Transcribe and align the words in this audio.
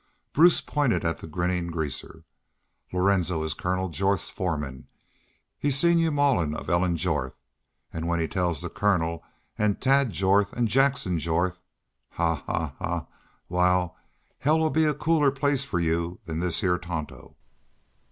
Bruce 0.33 0.61
pointed 0.61 1.05
at 1.05 1.19
the 1.19 1.27
grinnin' 1.27 1.67
greaser. 1.69 2.23
'Lorenzo 2.91 3.43
is 3.43 3.53
Kurnel 3.53 3.89
Jorth's 3.89 4.31
foreman. 4.31 4.87
He 5.59 5.69
seen 5.69 5.99
y'u 5.99 6.09
maulin' 6.09 6.55
of 6.55 6.71
Ellen 6.71 6.97
Jorth. 6.97 7.35
An' 7.93 8.07
when 8.07 8.19
he 8.19 8.27
tells 8.27 8.61
the 8.63 8.69
Kurnel 8.71 9.21
an' 9.59 9.75
Tad 9.75 10.09
Jorth 10.09 10.57
an' 10.57 10.65
Jackson 10.65 11.19
Jorth!... 11.19 11.61
Haw! 12.13 12.37
Haw! 12.47 12.73
Haw! 12.79 13.05
Why, 13.47 13.91
hell 14.39 14.67
'd 14.67 14.73
be 14.73 14.85
a 14.85 14.95
cooler 14.95 15.29
place 15.29 15.63
fer 15.65 15.77
yu 15.77 16.19
then 16.25 16.39
this 16.39 16.61
heah 16.61 16.79
Tonto.' 16.79 17.35